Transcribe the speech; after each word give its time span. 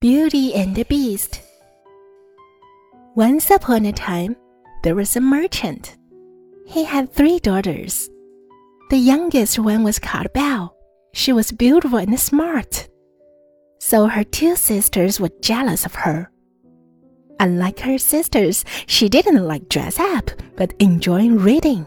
Beauty 0.00 0.54
and 0.54 0.74
the 0.74 0.84
Beast. 0.84 1.42
Once 3.16 3.50
upon 3.50 3.84
a 3.84 3.92
time, 3.92 4.34
there 4.82 4.94
was 4.94 5.14
a 5.14 5.20
merchant. 5.20 5.98
He 6.66 6.84
had 6.84 7.12
three 7.12 7.38
daughters. 7.38 8.08
The 8.88 8.96
youngest 8.96 9.58
one 9.58 9.84
was 9.84 9.98
called 9.98 10.32
Belle. 10.32 10.74
She 11.12 11.34
was 11.34 11.52
beautiful 11.52 11.98
and 11.98 12.18
smart. 12.18 12.88
So 13.78 14.06
her 14.06 14.24
two 14.24 14.56
sisters 14.56 15.20
were 15.20 15.36
jealous 15.42 15.84
of 15.84 15.94
her. 15.96 16.30
Unlike 17.38 17.80
her 17.80 17.98
sisters, 17.98 18.64
she 18.86 19.10
didn't 19.10 19.46
like 19.46 19.68
dress 19.68 20.00
up, 20.00 20.30
but 20.56 20.72
enjoying 20.78 21.36
reading. 21.36 21.86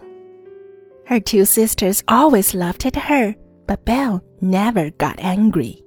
Her 1.07 1.19
two 1.19 1.45
sisters 1.45 2.03
always 2.07 2.53
laughed 2.53 2.85
at 2.85 2.95
her, 2.95 3.33
but 3.65 3.85
Belle 3.85 4.23
never 4.39 4.91
got 4.91 5.19
angry. 5.19 5.79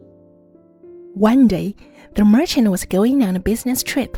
One 1.14 1.46
day, 1.46 1.76
the 2.16 2.24
merchant 2.24 2.70
was 2.70 2.86
going 2.86 3.22
on 3.22 3.36
a 3.36 3.40
business 3.40 3.82
trip. 3.82 4.16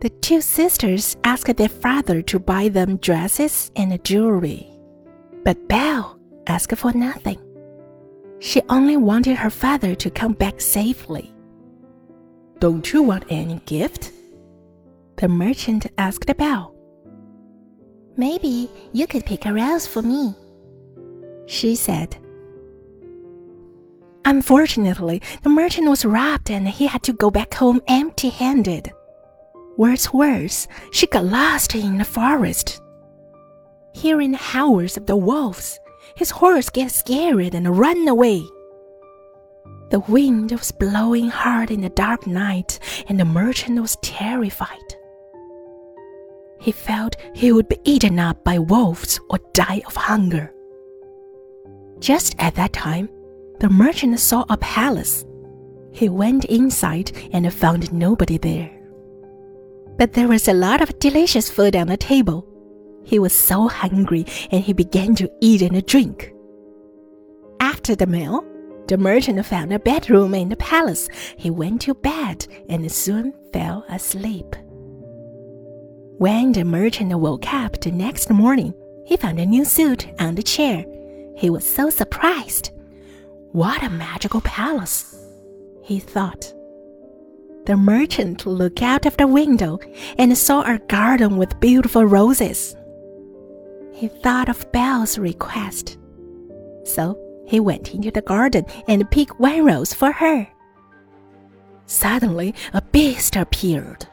The 0.00 0.08
two 0.08 0.40
sisters 0.40 1.16
asked 1.24 1.56
their 1.56 1.68
father 1.68 2.22
to 2.22 2.38
buy 2.38 2.68
them 2.68 2.96
dresses 2.96 3.70
and 3.76 4.02
jewelry. 4.02 4.66
But 5.44 5.68
Belle 5.68 6.18
asked 6.46 6.74
for 6.76 6.92
nothing. 6.94 7.38
She 8.40 8.62
only 8.70 8.96
wanted 8.96 9.36
her 9.36 9.50
father 9.50 9.94
to 9.94 10.10
come 10.10 10.32
back 10.32 10.60
safely. 10.60 11.32
Don't 12.60 12.90
you 12.92 13.02
want 13.02 13.24
any 13.28 13.60
gift? 13.66 14.10
The 15.16 15.28
merchant 15.28 15.86
asked 15.98 16.34
Belle. 16.38 16.74
Maybe 18.16 18.70
you 18.92 19.06
could 19.06 19.26
pick 19.26 19.44
a 19.44 19.52
rose 19.52 19.86
for 19.86 20.00
me, 20.00 20.34
she 21.46 21.76
said. 21.76 22.16
Unfortunately, 24.32 25.20
the 25.42 25.50
merchant 25.50 25.90
was 25.90 26.06
robbed 26.06 26.50
and 26.50 26.66
he 26.66 26.86
had 26.86 27.02
to 27.02 27.12
go 27.12 27.30
back 27.30 27.52
home 27.52 27.82
empty 27.86 28.30
handed. 28.30 28.90
Worse, 29.76 30.10
worse, 30.10 30.66
she 30.90 31.06
got 31.06 31.26
lost 31.26 31.74
in 31.74 31.98
the 31.98 32.04
forest. 32.06 32.80
Hearing 33.92 34.30
the 34.30 34.38
howls 34.38 34.96
of 34.96 35.04
the 35.04 35.18
wolves, 35.18 35.78
his 36.16 36.30
horse 36.30 36.70
gets 36.70 36.94
scared 36.94 37.54
and 37.54 37.78
ran 37.78 38.08
away. 38.08 38.42
The 39.90 40.00
wind 40.00 40.50
was 40.50 40.72
blowing 40.72 41.28
hard 41.28 41.70
in 41.70 41.82
the 41.82 41.90
dark 41.90 42.26
night, 42.26 42.78
and 43.08 43.20
the 43.20 43.26
merchant 43.26 43.82
was 43.82 43.98
terrified. 44.00 44.96
He 46.58 46.72
felt 46.72 47.16
he 47.34 47.52
would 47.52 47.68
be 47.68 47.76
eaten 47.84 48.18
up 48.18 48.42
by 48.44 48.58
wolves 48.58 49.20
or 49.28 49.40
die 49.52 49.82
of 49.86 49.94
hunger. 49.94 50.54
Just 51.98 52.34
at 52.38 52.54
that 52.54 52.72
time, 52.72 53.10
the 53.62 53.70
merchant 53.70 54.18
saw 54.18 54.44
a 54.48 54.56
palace. 54.56 55.24
He 55.92 56.08
went 56.08 56.46
inside 56.46 57.12
and 57.32 57.54
found 57.54 57.92
nobody 57.92 58.36
there. 58.36 58.68
But 59.96 60.14
there 60.14 60.26
was 60.26 60.48
a 60.48 60.52
lot 60.52 60.80
of 60.80 60.98
delicious 60.98 61.48
food 61.48 61.76
on 61.76 61.86
the 61.86 61.96
table. 61.96 62.44
He 63.04 63.20
was 63.20 63.32
so 63.32 63.68
hungry 63.68 64.26
and 64.50 64.64
he 64.64 64.72
began 64.72 65.14
to 65.14 65.30
eat 65.40 65.62
and 65.62 65.86
drink. 65.86 66.34
After 67.60 67.94
the 67.94 68.08
meal, 68.08 68.44
the 68.88 68.98
merchant 68.98 69.46
found 69.46 69.72
a 69.72 69.78
bedroom 69.78 70.34
in 70.34 70.48
the 70.48 70.56
palace. 70.56 71.08
He 71.36 71.48
went 71.48 71.82
to 71.82 71.94
bed 71.94 72.44
and 72.68 72.90
soon 72.90 73.32
fell 73.52 73.84
asleep. 73.88 74.56
When 76.18 76.50
the 76.50 76.64
merchant 76.64 77.16
woke 77.16 77.54
up 77.54 77.80
the 77.80 77.92
next 77.92 78.28
morning, 78.28 78.74
he 79.06 79.16
found 79.16 79.38
a 79.38 79.46
new 79.46 79.64
suit 79.64 80.08
on 80.18 80.34
the 80.34 80.42
chair. 80.42 80.84
He 81.36 81.48
was 81.48 81.64
so 81.64 81.90
surprised. 81.90 82.72
What 83.52 83.82
a 83.82 83.90
magical 83.90 84.40
palace! 84.40 85.14
He 85.82 86.00
thought. 86.00 86.52
The 87.66 87.76
merchant 87.76 88.46
looked 88.46 88.80
out 88.80 89.04
of 89.04 89.16
the 89.18 89.26
window 89.26 89.78
and 90.16 90.36
saw 90.36 90.62
a 90.62 90.78
garden 90.78 91.36
with 91.36 91.60
beautiful 91.60 92.04
roses. 92.04 92.74
He 93.92 94.08
thought 94.08 94.48
of 94.48 94.72
Belle's 94.72 95.18
request. 95.18 95.98
So 96.84 97.18
he 97.46 97.60
went 97.60 97.94
into 97.94 98.10
the 98.10 98.22
garden 98.22 98.64
and 98.88 99.10
picked 99.10 99.38
one 99.38 99.66
rose 99.66 99.92
for 99.92 100.12
her. 100.12 100.48
Suddenly, 101.84 102.54
a 102.72 102.80
beast 102.80 103.36
appeared. 103.36 104.06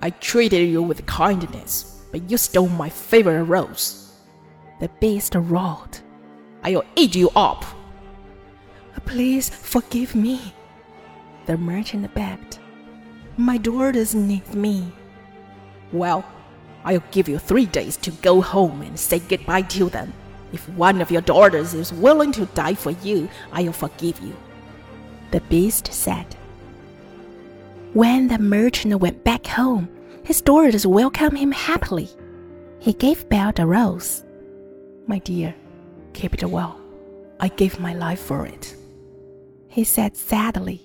I 0.00 0.10
treated 0.10 0.68
you 0.68 0.82
with 0.82 1.04
kindness, 1.06 2.04
but 2.12 2.30
you 2.30 2.36
stole 2.36 2.68
my 2.68 2.88
favorite 2.88 3.44
rose. 3.44 4.12
The 4.78 4.88
beast 5.00 5.34
roared. 5.34 5.98
I'll 6.62 6.84
eat 6.94 7.16
you 7.16 7.30
up. 7.34 7.64
Please 9.04 9.48
forgive 9.50 10.14
me. 10.14 10.54
The 11.46 11.56
merchant 11.58 12.12
begged. 12.14 12.58
My 13.36 13.58
daughters 13.58 14.14
need 14.14 14.54
me. 14.54 14.92
Well, 15.92 16.24
I'll 16.84 17.02
give 17.10 17.28
you 17.28 17.38
three 17.38 17.66
days 17.66 17.96
to 17.98 18.10
go 18.10 18.40
home 18.40 18.82
and 18.82 18.98
say 18.98 19.18
goodbye 19.18 19.62
to 19.62 19.88
them. 19.88 20.12
If 20.52 20.68
one 20.70 21.00
of 21.00 21.10
your 21.10 21.22
daughters 21.22 21.74
is 21.74 21.92
willing 21.92 22.32
to 22.32 22.46
die 22.46 22.74
for 22.74 22.90
you, 22.90 23.28
I'll 23.52 23.72
forgive 23.72 24.20
you. 24.20 24.36
The 25.30 25.40
beast 25.42 25.92
said. 25.92 26.26
When 27.94 28.28
the 28.28 28.38
merchant 28.38 28.94
went 29.00 29.24
back 29.24 29.46
home, 29.46 29.88
his 30.24 30.40
daughters 30.40 30.86
welcomed 30.86 31.38
him 31.38 31.52
happily. 31.52 32.08
He 32.78 32.92
gave 32.92 33.28
Belle 33.28 33.52
the 33.52 33.66
rose. 33.66 34.24
My 35.06 35.18
dear, 35.18 35.54
keep 36.12 36.34
it 36.34 36.44
well. 36.44 36.80
I 37.40 37.48
gave 37.48 37.80
my 37.80 37.94
life 37.94 38.20
for 38.20 38.46
it 38.46 38.76
he 39.72 39.84
said 39.84 40.16
sadly. 40.16 40.82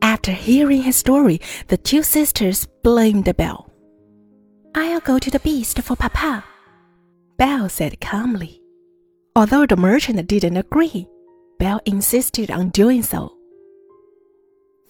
After 0.00 0.30
hearing 0.32 0.82
his 0.82 0.96
story, 0.96 1.40
the 1.66 1.76
two 1.76 2.02
sisters 2.02 2.66
blamed 2.82 3.36
Belle. 3.36 3.70
I'll 4.74 5.00
go 5.00 5.18
to 5.18 5.30
the 5.30 5.40
beast 5.40 5.80
for 5.82 5.96
Papa, 5.96 6.44
Belle 7.36 7.68
said 7.68 8.00
calmly. 8.00 8.62
Although 9.34 9.66
the 9.66 9.76
merchant 9.76 10.24
didn't 10.28 10.56
agree, 10.56 11.08
Belle 11.58 11.80
insisted 11.84 12.50
on 12.50 12.70
doing 12.70 13.02
so. 13.02 13.34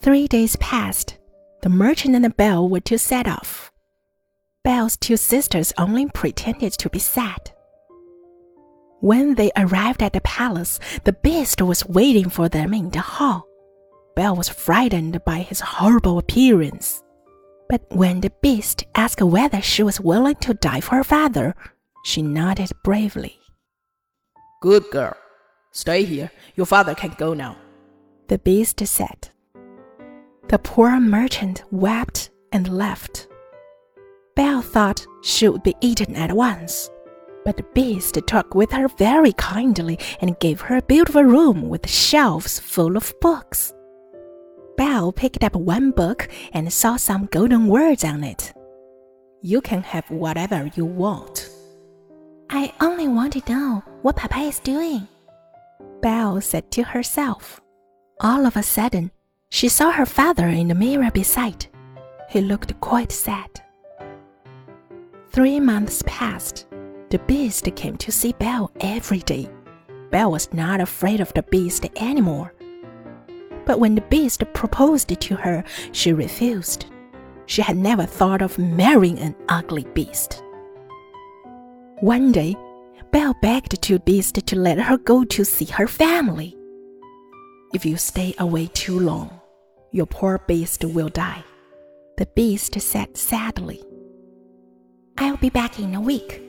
Three 0.00 0.28
days 0.28 0.56
passed. 0.56 1.18
The 1.62 1.68
merchant 1.68 2.14
and 2.14 2.24
the 2.24 2.30
Belle 2.30 2.68
were 2.68 2.80
to 2.80 2.98
set 2.98 3.26
off. 3.26 3.72
Belle's 4.62 4.96
two 4.96 5.16
sisters 5.16 5.72
only 5.78 6.06
pretended 6.06 6.72
to 6.74 6.90
be 6.90 6.98
sad. 6.98 7.50
When 9.00 9.36
they 9.36 9.52
arrived 9.56 10.02
at 10.02 10.12
the 10.12 10.20
palace, 10.22 10.80
the 11.04 11.12
beast 11.12 11.62
was 11.62 11.86
waiting 11.86 12.28
for 12.28 12.48
them 12.48 12.74
in 12.74 12.90
the 12.90 13.00
hall. 13.00 13.46
Belle 14.16 14.34
was 14.34 14.48
frightened 14.48 15.24
by 15.24 15.38
his 15.38 15.60
horrible 15.60 16.18
appearance. 16.18 17.02
But 17.68 17.82
when 17.90 18.20
the 18.20 18.32
beast 18.42 18.84
asked 18.96 19.22
whether 19.22 19.60
she 19.60 19.82
was 19.84 20.00
willing 20.00 20.36
to 20.36 20.54
die 20.54 20.80
for 20.80 20.96
her 20.96 21.04
father, 21.04 21.54
she 22.04 22.22
nodded 22.22 22.72
bravely. 22.82 23.38
Good 24.60 24.84
girl. 24.90 25.14
Stay 25.70 26.04
here. 26.04 26.32
Your 26.56 26.66
father 26.66 26.94
can 26.96 27.14
go 27.16 27.34
now. 27.34 27.56
The 28.26 28.38
beast 28.38 28.84
said. 28.84 29.28
The 30.48 30.58
poor 30.58 30.98
merchant 30.98 31.62
wept 31.70 32.30
and 32.50 32.76
left. 32.76 33.28
Belle 34.34 34.62
thought 34.62 35.06
she 35.22 35.48
would 35.48 35.62
be 35.62 35.76
eaten 35.80 36.16
at 36.16 36.32
once. 36.32 36.90
But 37.44 37.56
the 37.56 37.66
beast 37.74 38.18
talked 38.26 38.54
with 38.54 38.72
her 38.72 38.88
very 38.88 39.32
kindly 39.32 39.98
and 40.20 40.38
gave 40.38 40.60
her 40.62 40.76
a 40.76 40.82
beautiful 40.82 41.24
room 41.24 41.68
with 41.68 41.88
shelves 41.88 42.58
full 42.58 42.96
of 42.96 43.14
books. 43.20 43.72
Belle 44.76 45.12
picked 45.12 45.42
up 45.42 45.56
one 45.56 45.90
book 45.90 46.28
and 46.52 46.72
saw 46.72 46.96
some 46.96 47.26
golden 47.26 47.66
words 47.66 48.04
on 48.04 48.22
it. 48.22 48.52
You 49.42 49.60
can 49.60 49.82
have 49.82 50.08
whatever 50.10 50.70
you 50.74 50.84
want. 50.84 51.48
I 52.50 52.72
only 52.80 53.08
want 53.08 53.32
to 53.34 53.52
know 53.52 53.82
what 54.02 54.16
Papa 54.16 54.38
is 54.38 54.60
doing, 54.60 55.08
Belle 56.00 56.40
said 56.40 56.70
to 56.72 56.82
herself. 56.82 57.60
All 58.20 58.46
of 58.46 58.56
a 58.56 58.62
sudden, 58.62 59.10
she 59.50 59.68
saw 59.68 59.90
her 59.90 60.06
father 60.06 60.46
in 60.46 60.68
the 60.68 60.74
mirror 60.74 61.10
beside. 61.10 61.66
He 62.30 62.40
looked 62.40 62.78
quite 62.80 63.10
sad. 63.10 63.50
Three 65.30 65.58
months 65.58 66.02
passed. 66.06 66.67
The 67.10 67.18
beast 67.20 67.68
came 67.74 67.96
to 67.98 68.12
see 68.12 68.32
Belle 68.32 68.70
every 68.80 69.20
day. 69.20 69.48
Belle 70.10 70.30
was 70.30 70.52
not 70.52 70.80
afraid 70.80 71.20
of 71.20 71.32
the 71.32 71.42
beast 71.44 71.86
anymore. 71.96 72.52
But 73.64 73.80
when 73.80 73.94
the 73.94 74.02
beast 74.02 74.42
proposed 74.52 75.08
to 75.08 75.36
her, 75.36 75.64
she 75.92 76.12
refused. 76.12 76.86
She 77.46 77.62
had 77.62 77.78
never 77.78 78.04
thought 78.04 78.42
of 78.42 78.58
marrying 78.58 79.18
an 79.18 79.34
ugly 79.48 79.84
beast. 79.94 80.42
One 82.00 82.30
day, 82.30 82.56
Belle 83.10 83.34
begged 83.40 83.80
the 83.88 83.98
beast 83.98 84.46
to 84.46 84.56
let 84.56 84.78
her 84.78 84.98
go 84.98 85.24
to 85.24 85.44
see 85.44 85.64
her 85.64 85.88
family. 85.88 86.54
If 87.72 87.86
you 87.86 87.96
stay 87.96 88.34
away 88.38 88.66
too 88.74 89.00
long, 89.00 89.40
your 89.92 90.06
poor 90.06 90.38
beast 90.46 90.84
will 90.84 91.08
die, 91.08 91.42
the 92.18 92.26
beast 92.26 92.78
said 92.80 93.16
sadly. 93.16 93.82
I'll 95.16 95.38
be 95.38 95.50
back 95.50 95.78
in 95.78 95.94
a 95.94 96.00
week, 96.00 96.42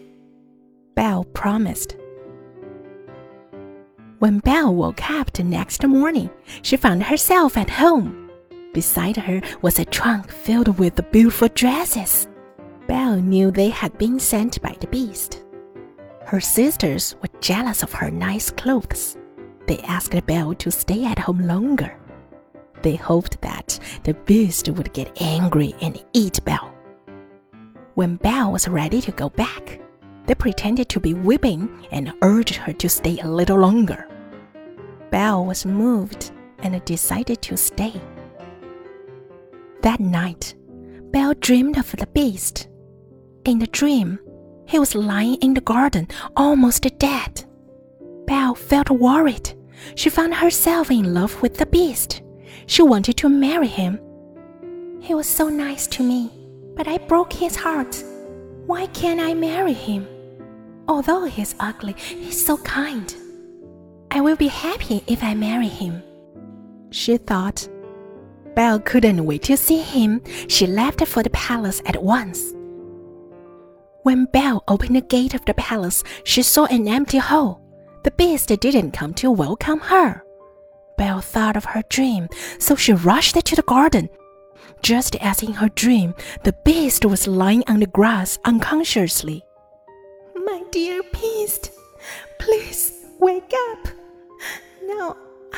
Belle 0.99 1.23
promised. 1.23 1.95
When 4.17 4.39
Belle 4.39 4.75
woke 4.75 5.09
up 5.09 5.31
the 5.31 5.45
next 5.45 5.81
morning, 5.87 6.29
she 6.61 6.75
found 6.75 7.03
herself 7.03 7.55
at 7.55 7.69
home. 7.69 8.29
Beside 8.73 9.15
her 9.15 9.39
was 9.61 9.79
a 9.79 9.85
trunk 9.85 10.29
filled 10.29 10.77
with 10.77 11.09
beautiful 11.13 11.47
dresses. 11.55 12.27
Belle 12.85 13.15
knew 13.15 13.49
they 13.49 13.69
had 13.69 13.97
been 13.97 14.19
sent 14.19 14.61
by 14.61 14.75
the 14.81 14.87
beast. 14.87 15.41
Her 16.25 16.41
sisters 16.41 17.15
were 17.21 17.39
jealous 17.39 17.81
of 17.81 17.93
her 17.93 18.11
nice 18.11 18.51
clothes. 18.51 19.17
They 19.67 19.79
asked 19.83 20.25
Belle 20.25 20.53
to 20.55 20.69
stay 20.69 21.05
at 21.05 21.19
home 21.19 21.47
longer. 21.47 21.97
They 22.81 22.97
hoped 22.97 23.39
that 23.39 23.79
the 24.03 24.15
beast 24.25 24.67
would 24.67 24.91
get 24.91 25.21
angry 25.21 25.75
and 25.79 26.03
eat 26.11 26.43
Belle. 26.43 26.75
When 27.95 28.17
Belle 28.17 28.51
was 28.51 28.67
ready 28.67 28.99
to 28.99 29.13
go 29.13 29.29
back, 29.29 29.79
they 30.29 30.35
pretended 30.35 30.87
to 30.87 30.99
be 30.99 31.15
weeping 31.15 31.67
and 31.89 32.13
urged 32.21 32.53
her 32.53 32.71
to 32.71 32.87
stay 32.87 33.17
a 33.17 33.27
little 33.27 33.57
longer. 33.57 34.07
Belle 35.09 35.43
was 35.43 35.65
moved 35.65 36.29
and 36.59 36.85
decided 36.85 37.41
to 37.41 37.57
stay. 37.57 37.99
That 39.81 39.99
night, 39.99 40.53
Belle 41.09 41.33
dreamed 41.33 41.79
of 41.79 41.91
the 41.93 42.05
beast. 42.05 42.67
In 43.43 43.57
the 43.57 43.65
dream, 43.65 44.19
he 44.67 44.77
was 44.77 44.93
lying 44.93 45.33
in 45.41 45.55
the 45.55 45.61
garden, 45.61 46.07
almost 46.35 46.85
dead. 46.99 47.43
Belle 48.27 48.53
felt 48.53 48.91
worried. 48.91 49.55
She 49.95 50.11
found 50.11 50.35
herself 50.35 50.91
in 50.91 51.11
love 51.11 51.41
with 51.41 51.57
the 51.57 51.65
beast. 51.65 52.21
She 52.67 52.83
wanted 52.83 53.17
to 53.17 53.29
marry 53.29 53.65
him. 53.65 53.99
He 55.01 55.15
was 55.15 55.27
so 55.27 55.49
nice 55.49 55.87
to 55.87 56.03
me, 56.03 56.29
but 56.75 56.87
I 56.87 56.99
broke 56.99 57.33
his 57.33 57.55
heart. 57.55 58.03
Why 58.67 58.85
can't 58.85 59.19
I 59.19 59.33
marry 59.33 59.73
him? 59.73 60.07
Although 60.89 61.25
he's 61.25 61.53
ugly, 61.59 61.93
he's 61.93 62.43
so 62.43 62.57
kind. 62.57 63.15
I 64.09 64.21
will 64.21 64.35
be 64.35 64.47
happy 64.47 65.03
if 65.05 65.23
I 65.23 65.35
marry 65.35 65.67
him. 65.67 66.01
She 66.89 67.17
thought. 67.17 67.69
Belle 68.55 68.79
couldn't 68.79 69.23
wait 69.23 69.43
to 69.43 69.55
see 69.55 69.81
him. 69.81 70.19
She 70.47 70.65
left 70.65 71.05
for 71.05 71.21
the 71.21 71.29
palace 71.29 71.79
at 71.85 72.01
once. 72.01 72.55
When 74.01 74.25
Belle 74.25 74.63
opened 74.67 74.95
the 74.95 75.01
gate 75.01 75.35
of 75.35 75.45
the 75.45 75.53
palace, 75.53 76.03
she 76.23 76.41
saw 76.41 76.65
an 76.65 76.87
empty 76.87 77.19
hole. 77.19 77.61
The 78.03 78.11
beast 78.11 78.47
didn't 78.47 78.91
come 78.91 79.13
to 79.15 79.29
welcome 79.29 79.81
her. 79.81 80.23
Belle 80.97 81.21
thought 81.21 81.55
of 81.55 81.65
her 81.65 81.83
dream, 81.89 82.29
so 82.57 82.75
she 82.75 82.93
rushed 82.93 83.35
to 83.35 83.55
the 83.55 83.61
garden. 83.61 84.09
Just 84.81 85.15
as 85.17 85.43
in 85.43 85.53
her 85.53 85.69
dream, 85.69 86.15
the 86.43 86.55
beast 86.65 87.05
was 87.05 87.27
lying 87.27 87.63
on 87.67 87.79
the 87.79 87.87
grass 87.87 88.39
unconsciously. 88.43 89.43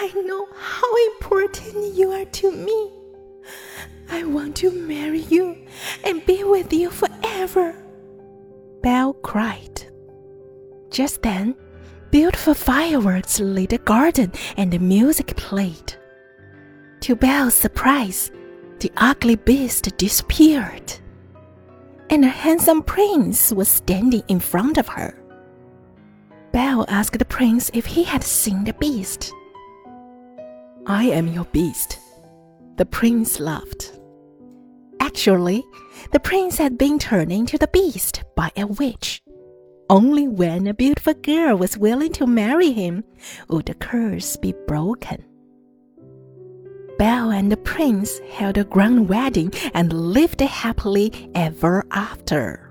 I 0.03 0.12
know 0.25 0.48
how 0.56 0.95
important 1.13 1.94
you 1.94 2.12
are 2.12 2.25
to 2.25 2.51
me. 2.51 2.92
I 4.09 4.24
want 4.24 4.56
to 4.57 4.71
marry 4.71 5.19
you 5.19 5.56
and 6.03 6.25
be 6.25 6.44
with 6.44 6.74
you 6.74 6.89
forever. 6.89 7.75
Belle 8.81 9.13
cried. 9.13 9.83
Just 10.89 11.21
then, 11.21 11.56
beautiful 12.09 12.56
fireworks 12.56 13.39
lit 13.39 13.69
the 13.69 13.77
garden 13.77 14.31
and 14.57 14.71
the 14.71 14.80
music 14.80 15.36
played. 15.38 15.94
To 17.01 17.15
Belle's 17.15 17.53
surprise, 17.53 18.31
the 18.80 18.92
ugly 18.98 19.36
beast 19.36 19.95
disappeared, 19.98 20.94
and 22.09 22.25
a 22.25 22.27
handsome 22.27 22.81
prince 22.81 23.53
was 23.53 23.69
standing 23.69 24.24
in 24.27 24.39
front 24.39 24.80
of 24.80 24.88
her. 24.88 25.24
Belle 26.51 26.86
asked 26.88 27.19
the 27.19 27.25
prince 27.25 27.69
if 27.75 27.86
he 27.86 28.03
had 28.03 28.24
seen 28.24 28.63
the 28.63 28.74
beast. 28.74 29.31
I 30.88 31.06
am 31.06 31.28
your 31.28 31.45
beast. 31.45 32.00
The 32.78 32.86
prince 32.86 33.39
laughed. 33.39 34.00
Actually, 35.00 35.63
the 36.12 36.19
prince 36.19 36.57
had 36.57 36.78
been 36.78 36.98
turned 36.98 37.31
into 37.31 37.57
the 37.57 37.68
beast 37.68 38.24
by 38.36 38.51
a 38.57 38.66
witch. 38.66 39.22
Only 39.89 40.28
when 40.28 40.66
a 40.68 40.74
beautiful 40.74 41.13
girl 41.13 41.57
was 41.57 41.78
willing 41.78 42.13
to 42.13 42.25
marry 42.25 42.72
him 42.72 43.04
would 43.50 43.68
the 43.68 43.75
curse 43.75 44.38
be 44.38 44.54
broken. 44.68 45.24
Belle 46.98 47.31
and 47.31 47.51
the 47.51 47.57
prince 47.57 48.19
held 48.31 48.57
a 48.57 48.63
grand 48.63 49.10
wedding 49.10 49.54
and 49.74 49.94
lived 49.94 50.42
happily 50.42 51.30
ever 51.36 51.86
after. 51.92 52.71